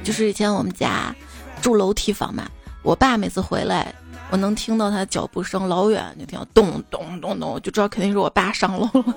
[0.02, 1.14] 就是以前我们家
[1.62, 2.50] 住楼梯房嘛，
[2.82, 3.94] 我爸每次回来，
[4.32, 9.14] 我能听到他脚步声，老远就听到咚咚咚咚，就知道肯定是我爸上楼了。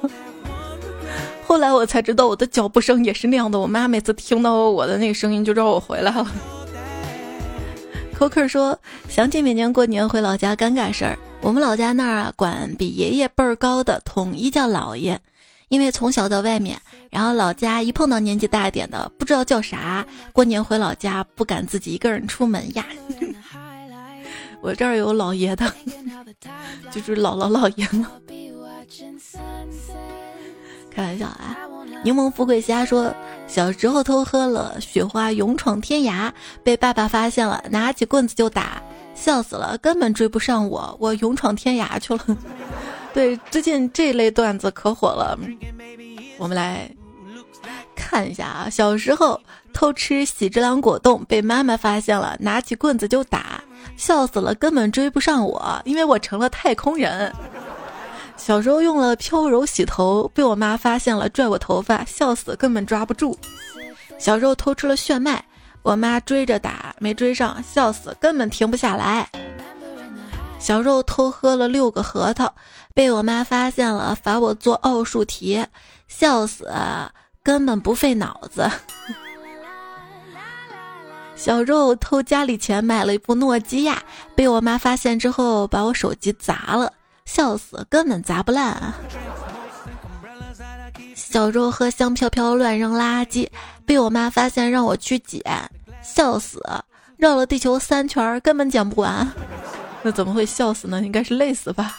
[1.47, 6.27] 后来我才知道我的脚步声也是那样的，我妈每次听到我的那个声音就知道我回来了。
[8.19, 15.17] Coker 说想起每年过年回老家尴尬事儿，我们老家那儿啊管比爷爷辈儿高的统一叫姥爷。
[15.69, 16.77] 因为从小在外面，
[17.09, 22.85] 然后老家一碰到年纪大一点的，不知道叫啥，过年回老家不敢自己一个人出门呀。
[24.61, 25.71] 我这儿有老爷的，
[26.91, 28.11] 就是姥姥姥爷嘛？
[30.91, 31.57] 开玩笑啊！
[32.03, 33.13] 柠檬富贵虾说，
[33.47, 36.31] 小时候偷喝了雪花勇闯天涯，
[36.63, 38.81] 被爸爸发现了，拿起棍子就打，
[39.13, 42.37] 笑死了，根本追不上我，我勇闯天涯去了。
[43.13, 45.37] 对，最近这类段子可火了，
[46.37, 46.89] 我们来
[47.95, 48.69] 看一下啊。
[48.69, 49.41] 小时候
[49.73, 53.61] 偷吃喜之郎果冻，被妈妈发现了，拿起棍子就打，
[53.97, 57.31] 笑死了，根本追不上我，因为我成了太空人。
[58.37, 63.37] 小时候用了飘柔洗头，被我妈发现了，拽我头发，笑死，根本抓不住。
[64.17, 65.43] 小时候偷吃了炫迈，
[65.81, 69.29] 我妈追着打，没追上，笑死，根本停不下来。
[70.59, 72.53] 小时候偷喝了六个核桃。
[72.93, 75.65] 被我妈发现了，罚我做奥数题，
[76.07, 76.71] 笑死，
[77.43, 78.71] 根本不费脑子。
[81.35, 84.01] 小肉偷家里钱买了一部诺基亚，
[84.35, 86.91] 被我妈发现之后把我手机砸了，
[87.25, 88.93] 笑死，根本砸不烂。
[91.13, 93.47] 小肉喝香飘飘乱扔垃圾，
[93.85, 95.43] 被我妈发现让我去捡，
[96.01, 96.63] 笑死，
[97.17, 99.27] 绕了地球三圈根本捡不完。
[100.01, 101.01] 那怎么会笑死呢？
[101.01, 101.95] 应该是累死吧。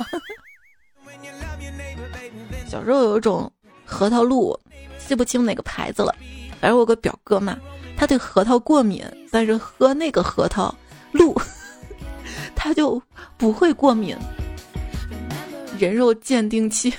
[2.67, 3.51] 小时候有一种
[3.85, 4.59] 核桃露，
[5.07, 6.15] 记不清哪个牌子了。
[6.61, 7.57] 反正我有个表哥嘛，
[7.97, 10.75] 他对核桃过敏，但是喝那个核桃
[11.13, 11.35] 露，
[12.55, 13.01] 他就
[13.37, 14.17] 不会过敏。
[15.79, 16.93] 人肉鉴定器。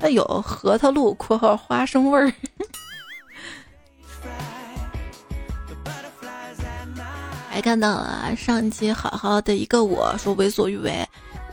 [0.00, 2.32] 那有核桃露（括号花生味儿
[7.50, 11.04] ）。还看到了上一期好好的一个我说为所欲为，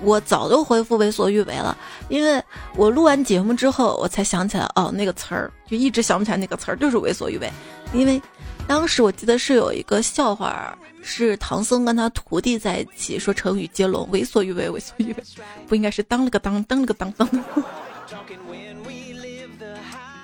[0.01, 1.77] 我早就回复为所欲为了，
[2.10, 2.41] 因为
[2.75, 7.51] 我录完节目之后，我才想起来哦那个词儿，就一直想不起来那个词儿，就是为所欲为。
[7.93, 8.21] 因为
[8.67, 15.23] 当时我记得是有一个笑话，是唐僧跟他徒弟在一起说成语接龙，为所欲为，为所欲为，
[15.67, 17.27] 不应该是当了个当，当了个当当。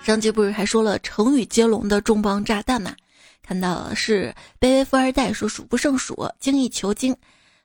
[0.03, 2.93] 上期不是还说了成语接龙的重磅炸弹嘛？
[3.43, 7.15] 看到是卑微富二代说数不胜数，精益求精。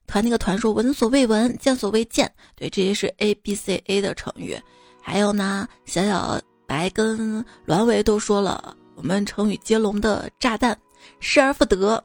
[0.06, 2.30] 团那个团说闻所未闻，见所未见。
[2.54, 4.56] 对，这些是 A B C A 的成语。
[5.02, 10.76] 还有呢，小小白跟栾维都说了我们成语接龙的炸弹：
[11.20, 12.02] 失而复得，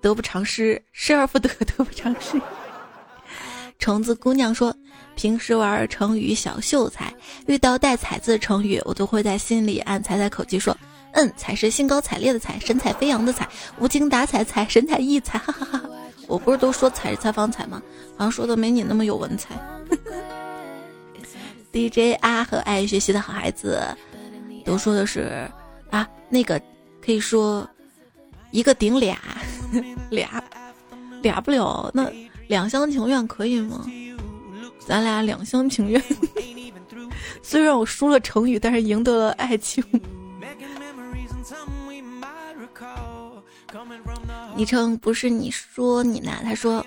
[0.00, 2.40] 得不偿失；失而复得，得不偿失。
[3.78, 4.74] 橙子姑娘说，
[5.16, 7.12] 平时玩成语小秀才，
[7.46, 10.76] 遇到带“彩”字成语，我都会在心里按彩彩口气说。
[11.12, 15.82] 嗯，才是兴高采烈的彩，神采飞扬的彩，无精打采采，神采奕采，哈哈哈！
[16.26, 17.82] 我不是都说采是采访采吗？
[18.16, 19.54] 好像说的没你那么有文采。
[21.72, 23.82] DJ 啊和爱学习的好孩子
[24.64, 25.48] 都说的是
[25.90, 26.60] 啊，那个
[27.04, 27.68] 可以说
[28.50, 29.18] 一个顶俩，
[30.10, 30.42] 俩
[31.22, 32.10] 俩不了，那
[32.48, 33.84] 两厢情愿可以吗？
[34.86, 36.02] 咱俩两厢情愿。
[37.42, 39.84] 虽然我输了成语，但是赢得了爱情。
[44.56, 46.32] 昵称不是你说你呢？
[46.42, 46.84] 他说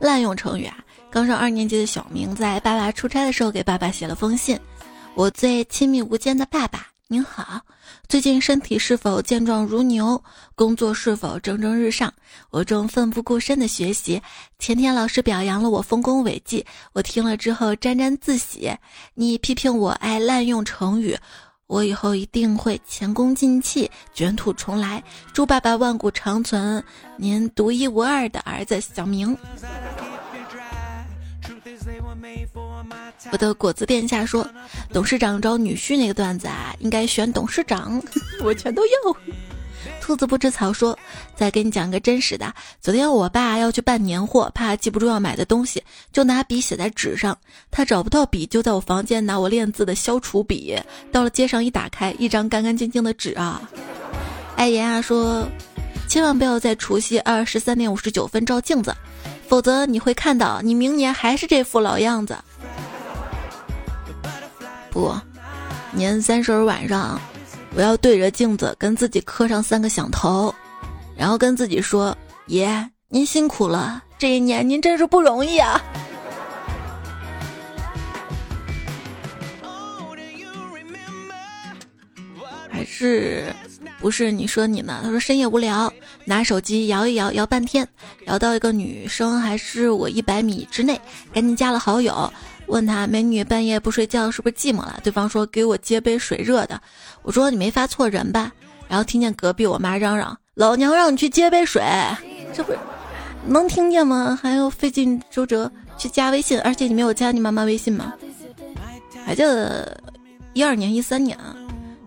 [0.00, 0.76] 滥用成语啊。
[1.10, 4.58] 刚上二年级的小明在爸爸出差的时候给爸爸写了封信
[5.14, 7.60] ：“我最亲密无间的爸爸，您好，
[8.08, 10.22] 最近身体是否健壮如牛？
[10.54, 12.12] 工作是否蒸蒸日上？
[12.50, 14.22] 我正奋不顾身的学习。
[14.60, 18.72] 前天老师表扬了我丰功伟绩，我听了之后沾沾自喜。
[19.14, 21.18] 你批评我爱滥用成语。”
[21.70, 25.00] 我以后一定会前功尽弃，卷土重来。
[25.32, 26.82] 祝爸爸万古长存，
[27.16, 29.36] 您独一无二的儿子小明。
[33.30, 34.44] 我的果子殿下说，
[34.92, 38.02] 董事长招女婿那个段子啊，应该选董事长，
[38.42, 38.90] 我全都要。
[40.00, 40.98] 兔子不吃草说
[41.36, 42.52] ：“再给你讲个真实的。
[42.80, 47.36] 昨天我爸要去办年货，怕记不住要买的东西，就拿笔写在纸上。
[47.70, 50.76] 他找不到笔，就在我房间拿我练字的消除笔。
[51.12, 53.62] 到了街上一打开，一张干干净净的纸啊！”
[54.56, 55.48] 艾言啊说
[56.08, 58.94] ：“千万不要在除夕二十三点五十九分照镜子，
[59.48, 62.36] 否则你会看到你明年还是这副老样子。”
[64.90, 65.14] 不，
[65.92, 67.20] 年三十晚上。
[67.74, 70.54] 我要对着镜子跟自己磕上三个响头，
[71.16, 72.16] 然后跟自己说
[72.46, 75.80] ：“爷，您辛苦了，这一年您真是不容易啊！”
[82.68, 83.54] 还是
[83.98, 85.00] 不是你说你呢？
[85.02, 85.92] 他说深夜无聊，
[86.24, 87.86] 拿手机摇一摇，摇半天，
[88.26, 91.00] 摇到一个女生还是我一百米之内，
[91.32, 92.32] 赶紧加了好友。
[92.70, 94.98] 问他美女半夜不睡觉是不是寂寞了？
[95.02, 96.80] 对方说给我接杯水热的。
[97.22, 98.52] 我说你没发错人吧？
[98.88, 101.82] 然后听见隔壁我妈嚷嚷：“老娘让你去接杯水，
[102.54, 102.78] 这不是
[103.46, 104.38] 能听见吗？
[104.40, 108.14] 还要费尽周折去加微信，而且你没有加你妈妈微信吗？”
[109.26, 110.00] 还记得
[110.54, 111.54] 一二年、一三年啊，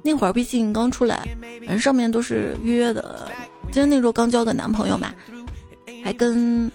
[0.01, 1.28] 那会儿微信刚出来，
[1.59, 3.30] 反正上面都是约的。
[3.72, 5.14] 记得那时候刚交个男朋友嘛，
[6.03, 6.72] 还跟。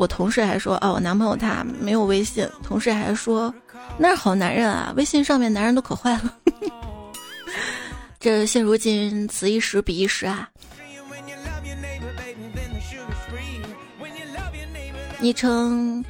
[0.00, 2.48] 我同事还说啊，我男朋友他没有微信。
[2.62, 3.54] 同事还说，
[3.98, 6.34] 那是好男人啊，微信上面男人都可坏了。
[8.18, 10.48] 这现如今此一时彼一时啊。
[15.20, 16.02] 昵称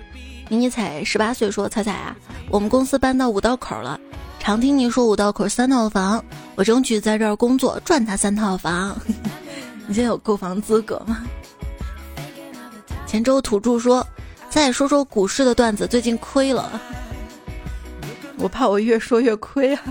[0.49, 2.17] 迷你彩十八岁说：“彩彩啊，
[2.49, 3.99] 我们公司搬到五道口了，
[4.39, 6.25] 常听你说五道口三套房，
[6.55, 8.97] 我争取在这儿工作赚他三套房。
[9.89, 11.27] 你现在有购房资格吗？”
[13.11, 14.07] 前周土著说
[14.49, 16.81] ：“再说说股市的段子，最近亏了。
[18.39, 19.83] 我怕我越说越亏啊。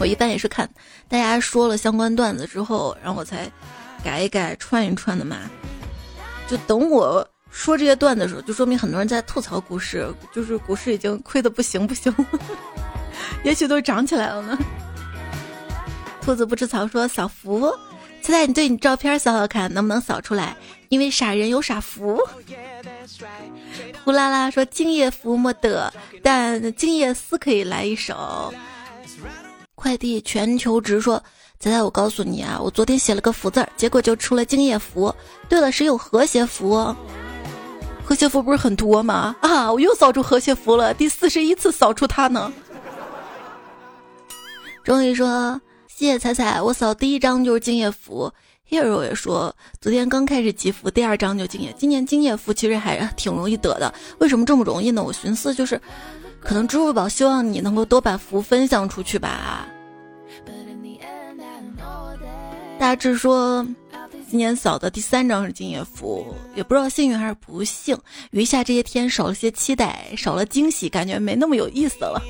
[0.00, 0.68] 我一般也是看
[1.06, 3.48] 大家说了相关段子之后，然后我才
[4.02, 5.36] 改一改、串一串的嘛。
[6.48, 12.12] 就等我说这些段子的时候，就说明很多人在吐槽股市，就是股市已经亏的不行不行，
[13.44, 14.58] 也许都涨起来了呢。”
[16.20, 17.72] 兔子不吃草说：“小福。”
[18.28, 20.54] 现在你对你照片扫扫看，能不能扫出来？
[20.90, 22.22] 因为傻人有傻福。
[24.04, 25.90] 呼啦啦说敬业福没得，
[26.22, 28.52] 但敬业思可以来一首。
[29.74, 31.16] 快递全球直说，
[31.58, 35.10] 仔仔，我告诉你啊，我昨天写了个福字，结果就出了敬业福。
[35.48, 36.94] 对了，谁有和谐福？
[38.04, 39.34] 和谐福不是很多吗？
[39.40, 42.52] 啊，我又扫出和谐福了，第四十一次扫出它呢。
[44.84, 45.58] 终于说。
[45.98, 48.32] 谢谢彩彩，我扫第一张就是敬业福。
[48.70, 51.74] Hero 也说，昨天刚开始集福，第二张就敬业。
[51.76, 55.02] 今年敬业福其实还挺容易得的，为什么这么容易呢？
[55.02, 55.80] 我寻思就是，
[56.38, 59.66] 可能支付宝希望你能够多把福分享出去吧。
[62.78, 63.66] 大致说，
[64.30, 67.98] 今年扫的第三张是敬业福，也不知道幸运还是不幸。
[68.30, 72.22] 余下这些天少了些期待，少了惊喜，感觉没那么有意思了。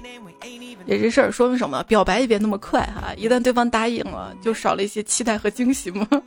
[0.89, 1.83] 这这事儿说明什么？
[1.85, 6.09] 表白也别那么快哈，一旦对方答应了，就少了一些期待和惊喜吗？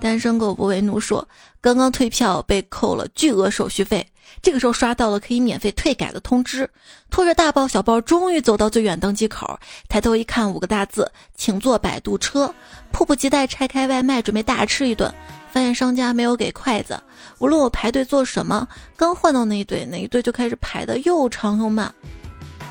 [0.00, 1.28] 单身狗不为奴说，
[1.60, 4.06] 刚刚退票被扣了巨额手续费，
[4.42, 6.68] 这个时候刷到了可以免费退改的通知，
[7.10, 12.52] 拖着大包小包，终于走到最远登机口，抬头一看五个大字，请坐摆渡车，
[12.90, 15.12] 迫不及待拆开外卖准备大吃一顿。
[15.54, 17.00] 发现商家没有给筷子，
[17.38, 21.94] 无论我排队做什么，刚换到那一队，那一队就开始排的又长又慢。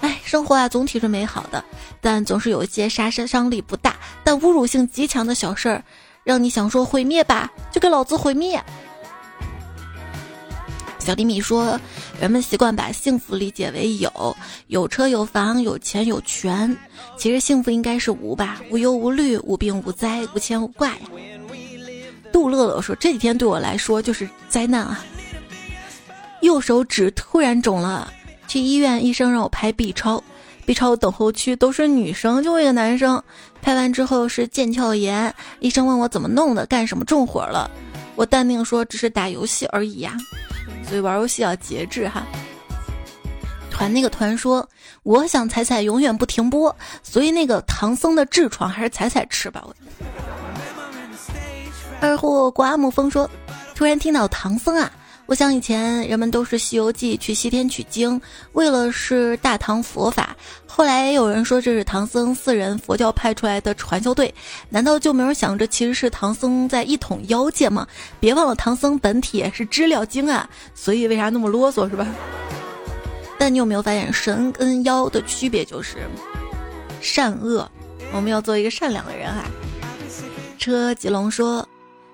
[0.01, 1.63] 哎，生活啊，总体是美好的，
[2.01, 5.81] 但总是有一些杀伤力不大但侮辱性极强的小事儿，
[6.25, 8.61] 让你想说毁灭吧，就给老子毁灭。
[10.99, 11.79] 小李米说，
[12.19, 14.35] 人们习惯把幸福理解为有，
[14.67, 16.75] 有车有房有钱有权，
[17.17, 20.99] 其实幸福应该是无吧，无忧无虑，无病无灾，无牵无挂呀。
[22.33, 25.05] 杜乐乐说：“这几天对我来说就是灾难啊！
[26.41, 28.11] 右手指突然肿了，
[28.47, 30.21] 去医院，医生让我拍 B 超
[30.65, 33.23] ，B 超等候区都是女生，就一个男生。
[33.61, 37.69] 拍完之后是腱鞘炎，医生问我怎么弄的，干什么重活了？
[38.15, 40.17] 我淡定说只是打游戏而已呀，
[40.87, 42.25] 所以玩游戏要节制哈。”
[43.71, 44.67] 团那个团说
[45.03, 49.75] ：“我想彩彩永远不停播，所以那个唐僧的痔疮还是彩彩吃吧。”我。
[52.03, 53.29] 二货刮木风说
[53.73, 54.91] ：“突然听到唐僧啊，
[55.25, 58.19] 我想以前人们都是《西游记》去西天取经，
[58.51, 60.35] 为了是大唐佛法。
[60.67, 64.35] 后来有人说这是唐僧四人佛教派出来的传销队，
[64.67, 67.87] 难道就没有想着其实是唐僧在一统妖界吗？
[68.19, 70.45] 别忘了唐僧本体是知了精啊，
[70.75, 72.05] 所以为啥那么啰嗦是吧？
[73.39, 75.99] 但你有没有发现神跟妖的区别就是
[76.99, 77.65] 善恶？
[78.11, 79.45] 我们要做一个善良的人啊。
[80.59, 81.65] 车吉龙说。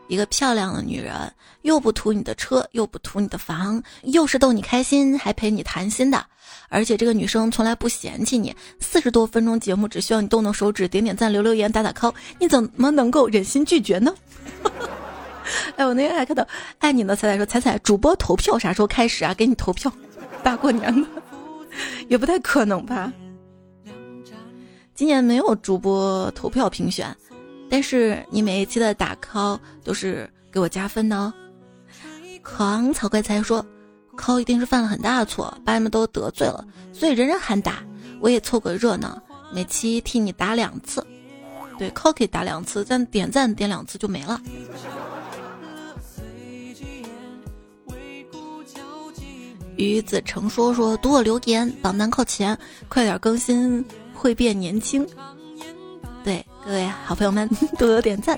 [0.10, 1.32] 一个漂亮的女人，
[1.62, 6.26] 又不图你的车，又不图你的房，又是逗你开心，还陪你谈心的。
[6.68, 14.12] 而且这个女生从来不嫌弃你，四十多分钟节目只需要你动动手指，点点赞，留留言，打打 call，你怎么能够忍心拒绝呢？
[15.78, 16.46] 哎，我那天还看到
[16.80, 19.34] 爱你的彩彩说：“彩彩，主播投票啥时候开始啊？
[19.36, 19.92] 给你投票，
[20.44, 21.08] 大过年的，
[22.10, 23.14] 也不太可能吧？
[24.96, 27.16] 今年没有主播投票评选。”
[27.70, 31.34] 但是你每一期的打 call 都是给我加分的哦。
[32.44, 33.66] 狂草怪才说
[34.18, 37.84] ，call 一定是犯了很大的错，把你们都得罪了，所以人人喊打，
[38.20, 39.22] 我也凑个热闹，
[39.54, 41.06] 每期替你打两次。
[41.78, 44.42] 对，call 可以打两次，但点赞点两次就没了。
[49.78, 52.58] 于子成说说读我留言，榜单靠前，
[52.90, 55.08] 快点更新会变年轻。
[56.66, 57.48] 各位好朋友们，
[57.78, 58.38] 多多点赞，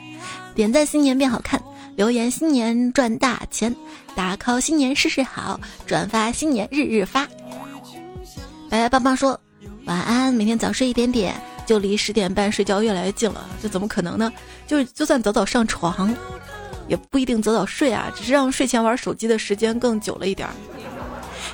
[0.54, 1.62] 点赞新年变好看，
[1.96, 3.76] 留言新年赚大钱，
[4.16, 7.28] 打 call 新年事事好，转发新年日日发。
[8.70, 9.38] 白白棒棒说
[9.86, 13.50] 晚安，每天早睡一点点，就离十点半睡觉越来越近了。
[13.62, 14.32] 这怎么可能呢？
[14.68, 16.16] 就是就算早早上床，
[16.88, 20.54] 也不一定早早睡啊，只是让睡前玩手机的时间更久了一点儿。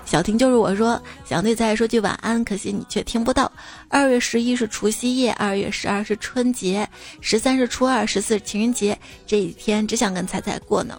[0.08, 3.51] 小婷就是我说想对彩彩说句晚安，可惜你却听不到。
[3.89, 6.88] 二月十一是除夕夜，二月十二是春节，
[7.20, 10.97] 十三是初二，十四是情人节，这几天只想跟彩彩过呢。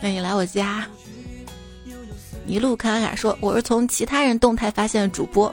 [0.00, 0.86] 那你来我家。
[2.46, 5.52] 一路卡卡说我是从其他人动态发现的主播，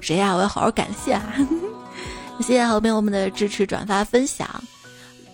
[0.00, 0.34] 谁呀？
[0.34, 1.36] 我要好好感谢啊！
[2.40, 4.48] 谢谢好朋友们的支持、转发、分享。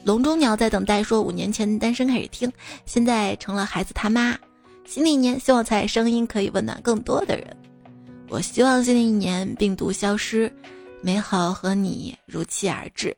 [0.02, 2.52] 笼中鸟在等待说五年前单身开始听，
[2.84, 4.36] 现在成了孩子他妈。
[4.86, 7.56] 新的一年，希望在声音可以温暖更多的人。
[8.28, 10.52] 我希望新的一年病毒消失，
[11.02, 13.16] 美好和你如期而至。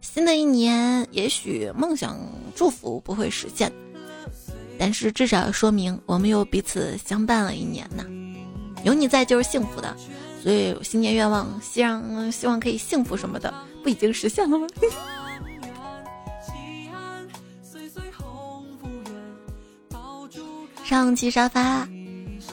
[0.00, 2.18] 新的一年，也许梦想
[2.54, 3.70] 祝福不会实现，
[4.78, 8.04] 但是至少说明我们又彼此相伴了一年呢。
[8.84, 9.96] 有你在就是幸福的，
[10.42, 14.66] 所以新年愿望，希望希望可以幸福什么的，不已经实现了吗？
[20.88, 21.84] 上期沙发，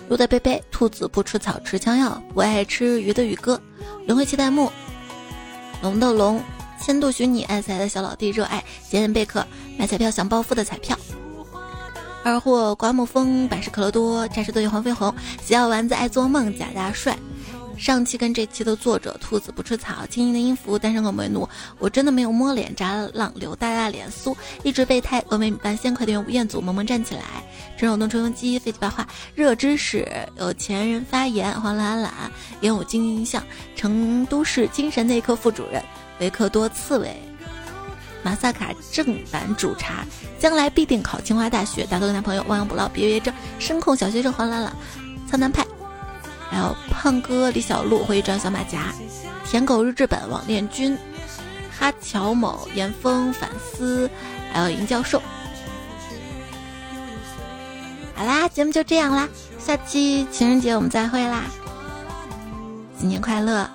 [0.09, 3.61] 鹿的贝贝，兔子不吃草吃枪药，不爱吃鱼的宇哥，
[4.07, 4.71] 轮回期待木，
[5.83, 6.41] 龙的龙，
[6.81, 9.45] 千度许你爱财的小老弟，热爱闲人贝壳，
[9.77, 10.97] 买彩票想暴富的彩票，
[12.23, 15.13] 二货刮木风，百事可乐多，战士队黄飞鸿，
[15.45, 17.15] 小丸子爱做梦，假大帅。
[17.77, 21.47] 上期跟这期的作者兔子不吃草，轻盈的音符，单身狗为奴，
[21.79, 27.21] 我真的没有摸脸，扎浪流大大脸酥，一直备胎，峨眉米半仙，快点吴彦祖，萌萌站起来，
[27.77, 29.05] 陈手动吹风机，废气八话，
[29.35, 30.07] 热知识，
[30.37, 32.13] 有钱人发言，黄懒懒，
[32.61, 33.43] 演武金像，
[33.75, 35.83] 成都市精神内科副主任，
[36.19, 37.21] 维克多刺猬，
[38.23, 40.05] 马萨卡正版主茶，
[40.39, 44.73] 将来必定考清华大学，打个男朋友，亡羊补牢，别别症，声控小学生黄兰兰，
[45.29, 45.65] 苍南派。
[46.53, 48.93] 还有胖哥李小璐会转小马甲，
[49.43, 50.95] 舔狗日志本网恋君，
[51.75, 54.07] 哈乔某严峰反思，
[54.51, 55.19] 还有尹教授。
[58.15, 59.27] 好啦，节目就这样啦，
[59.57, 61.45] 下期情人节我们再会啦，
[62.99, 63.67] 新年快乐！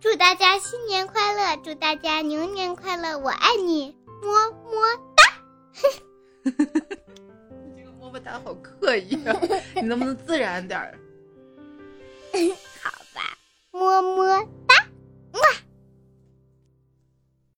[0.00, 5.22] 祝大家新年快乐，祝大家牛年快乐，我爱你，么么哒。
[6.42, 6.50] 你
[7.78, 9.32] 这个么么哒好刻意啊，
[9.76, 10.98] 你能不能自然点儿？
[12.82, 13.36] 好吧，
[13.72, 14.74] 么么哒，
[15.32, 15.40] 么。